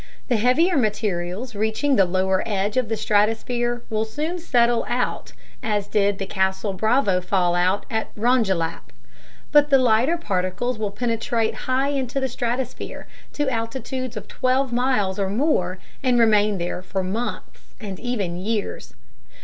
The 0.29 0.37
heavier 0.37 0.77
materials 0.77 1.53
reaching 1.53 1.95
the 1.95 2.05
lower 2.05 2.41
edge 2.43 2.75
of 2.75 2.89
the 2.89 2.97
stratosphere 2.97 3.83
will 3.91 4.03
soon 4.03 4.39
settle 4.39 4.83
out, 4.89 5.33
as 5.61 5.85
did 5.87 6.17
the 6.17 6.25
Castle/Bravo 6.25 7.21
fallout 7.21 7.85
at 7.91 8.09
Rongelap. 8.17 8.91
But 9.51 9.69
the 9.69 9.77
lighter 9.77 10.17
particles 10.17 10.79
will 10.79 10.89
penetrate 10.89 11.53
high 11.69 11.89
into 11.89 12.19
the 12.19 12.29
stratosphere, 12.29 13.07
to 13.33 13.47
altitudes 13.47 14.17
of 14.17 14.27
12 14.27 14.73
miles 14.73 15.19
and 15.19 15.37
more, 15.37 15.77
and 16.01 16.17
remain 16.19 16.57
there 16.57 16.81
for 16.81 17.03
months 17.03 17.61
and 17.79 17.99
even 17.99 18.37
years. 18.37 18.95